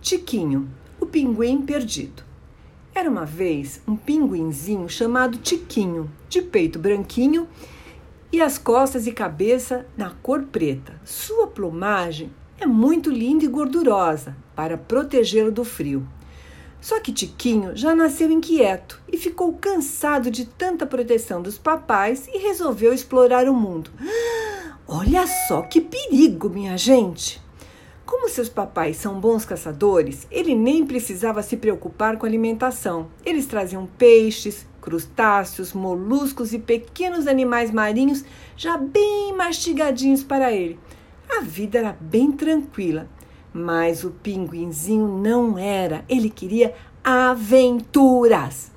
[0.00, 0.68] Tiquinho,
[1.00, 2.22] o pinguim perdido.
[2.94, 7.48] Era uma vez um pinguinzinho chamado Tiquinho, de peito branquinho
[8.32, 11.00] e as costas e cabeça na cor preta.
[11.04, 16.06] Sua plumagem é muito linda e gordurosa para protegê-lo do frio.
[16.86, 22.38] Só que Tiquinho já nasceu inquieto e ficou cansado de tanta proteção dos papais e
[22.38, 23.90] resolveu explorar o mundo.
[24.86, 27.42] Olha só que perigo, minha gente!
[28.04, 33.08] Como seus papais são bons caçadores, ele nem precisava se preocupar com alimentação.
[33.24, 38.24] Eles traziam peixes, crustáceos, moluscos e pequenos animais marinhos
[38.56, 40.78] já bem mastigadinhos para ele.
[41.28, 43.08] A vida era bem tranquila,
[43.56, 46.04] mas o pinguinzinho não era.
[46.10, 48.70] Ele queria aventuras.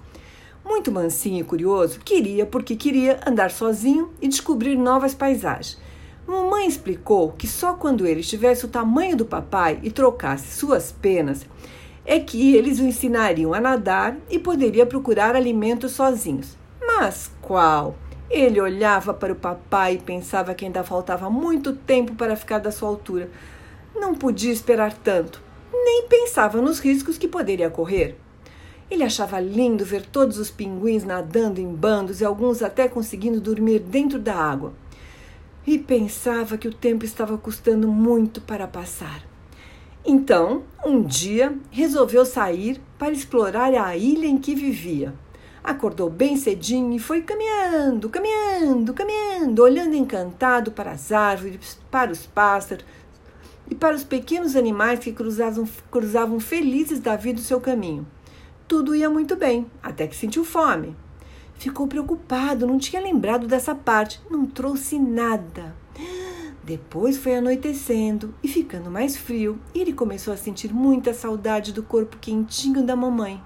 [0.64, 5.78] Muito mansinho e curioso, queria porque queria andar sozinho e descobrir novas paisagens.
[6.26, 11.46] Mamãe explicou que só quando ele tivesse o tamanho do papai e trocasse suas penas
[12.06, 16.56] é que eles o ensinariam a nadar e poderia procurar alimento sozinhos.
[16.82, 17.96] Mas qual?
[18.30, 22.72] Ele olhava para o papai e pensava que ainda faltava muito tempo para ficar da
[22.72, 23.30] sua altura.
[24.00, 25.42] Não podia esperar tanto,
[25.74, 28.18] nem pensava nos riscos que poderia correr.
[28.90, 33.80] Ele achava lindo ver todos os pinguins nadando em bandos e alguns até conseguindo dormir
[33.80, 34.74] dentro da água
[35.68, 39.24] e pensava que o tempo estava custando muito para passar.
[40.04, 45.14] Então, um dia, resolveu sair para explorar a ilha em que vivia.
[45.64, 52.26] Acordou bem cedinho e foi caminhando, caminhando, caminhando, olhando encantado para as árvores, para os
[52.26, 52.86] pássaros
[53.70, 58.08] e para os pequenos animais que cruzavam, cruzavam felizes da vida o seu caminho.
[58.68, 60.96] Tudo ia muito bem, até que sentiu fome.
[61.56, 65.76] Ficou preocupado, não tinha lembrado dessa parte, não trouxe nada.
[66.64, 71.84] Depois foi anoitecendo e ficando mais frio, e ele começou a sentir muita saudade do
[71.84, 73.44] corpo quentinho da mamãe.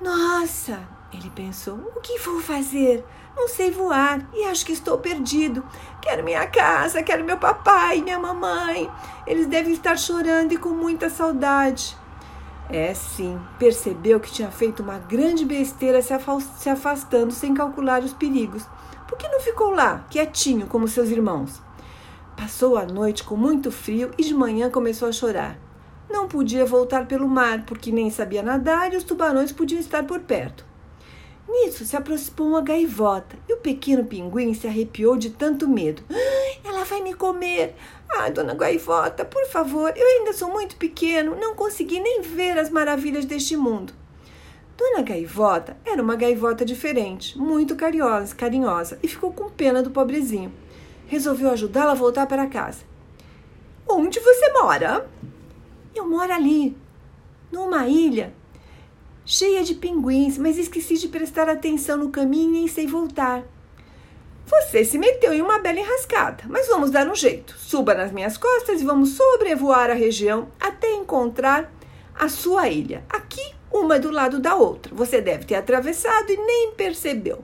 [0.00, 3.04] Nossa, ele pensou, o que vou fazer?
[3.36, 5.62] Não sei voar e acho que estou perdido.
[6.00, 8.90] Quero minha casa, quero meu papai, minha mamãe.
[9.26, 11.96] Eles devem estar chorando e com muita saudade.
[12.68, 18.66] É sim, percebeu que tinha feito uma grande besteira se afastando sem calcular os perigos.
[19.06, 21.60] Por que não ficou lá, quietinho, como seus irmãos?
[22.34, 25.58] Passou a noite com muito frio e de manhã começou a chorar.
[26.08, 30.20] Não podia voltar pelo mar, porque nem sabia nadar e os tubarões podiam estar por
[30.20, 30.71] perto.
[31.48, 36.02] Nisso se aproximou uma gaivota e o pequeno pinguim se arrepiou de tanto medo.
[36.64, 37.74] Ela vai me comer!
[38.08, 42.68] Ah, dona Gaivota, por favor, eu ainda sou muito pequeno, não consegui nem ver as
[42.70, 43.92] maravilhas deste mundo.
[44.76, 50.52] Dona Gaivota era uma gaivota diferente, muito carinhosa, carinhosa e ficou com pena do pobrezinho.
[51.06, 52.84] Resolveu ajudá-la a voltar para casa.
[53.88, 55.08] Onde você mora?
[55.94, 56.76] Eu moro ali,
[57.50, 58.32] numa ilha
[59.32, 63.42] cheia de pinguins, mas esqueci de prestar atenção no caminho e sei voltar.
[64.44, 67.56] Você se meteu em uma bela enrascada, mas vamos dar um jeito.
[67.56, 71.72] Suba nas minhas costas e vamos sobrevoar a região até encontrar
[72.14, 73.04] a sua ilha.
[73.08, 74.94] Aqui, uma do lado da outra.
[74.94, 77.42] Você deve ter atravessado e nem percebeu.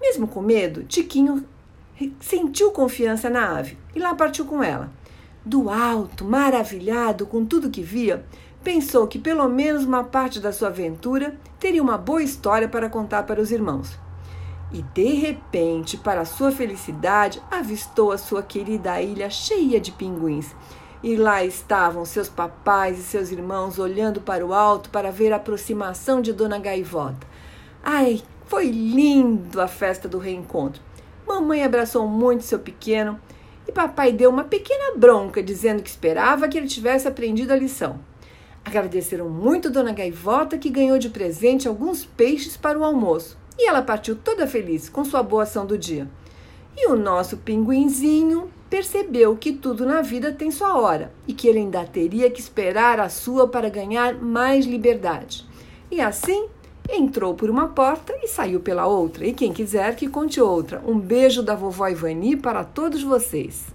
[0.00, 1.46] Mesmo com medo, Tiquinho
[2.18, 4.92] sentiu confiança na ave e lá partiu com ela.
[5.44, 8.24] Do alto, maravilhado com tudo que via,
[8.66, 13.22] pensou que pelo menos uma parte da sua aventura teria uma boa história para contar
[13.22, 13.96] para os irmãos.
[14.72, 20.52] E de repente, para sua felicidade, avistou a sua querida ilha cheia de pinguins.
[21.00, 25.36] E lá estavam seus papais e seus irmãos olhando para o alto para ver a
[25.36, 27.24] aproximação de Dona Gaivota.
[27.84, 30.82] Ai, foi lindo a festa do reencontro.
[31.24, 33.20] Mamãe abraçou muito seu pequeno
[33.68, 38.00] e papai deu uma pequena bronca, dizendo que esperava que ele tivesse aprendido a lição.
[38.66, 43.80] Agradeceram muito Dona Gaivota, que ganhou de presente alguns peixes para o almoço e ela
[43.80, 46.10] partiu toda feliz com sua boa ação do dia.
[46.76, 51.60] E o nosso pinguinzinho percebeu que tudo na vida tem sua hora e que ele
[51.60, 55.46] ainda teria que esperar a sua para ganhar mais liberdade.
[55.88, 56.48] E assim
[56.90, 59.24] entrou por uma porta e saiu pela outra.
[59.24, 60.82] E quem quiser que conte outra.
[60.84, 63.66] Um beijo da vovó Ivani para todos vocês.